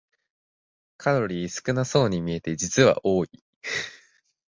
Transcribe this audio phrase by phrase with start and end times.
[0.97, 3.29] カロリー少なそうに見えて実は多い